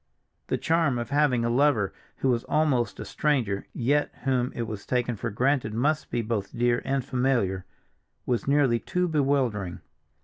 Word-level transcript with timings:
The 0.47 0.57
charm 0.57 0.97
of 0.97 1.11
having 1.11 1.45
a 1.45 1.49
lover 1.51 1.93
who 2.17 2.29
was 2.29 2.43
almost 2.45 2.99
a 2.99 3.05
stranger, 3.05 3.67
yet 3.71 4.09
whom 4.23 4.51
it 4.55 4.63
was 4.63 4.83
taken 4.87 5.15
for 5.15 5.29
granted 5.29 5.75
must 5.75 6.09
be 6.09 6.23
both 6.23 6.57
dear 6.57 6.81
and 6.83 7.05
familiar, 7.05 7.65
was 8.25 8.47
nearly 8.47 8.79
too 8.79 9.07
bewildering. 9.07 9.79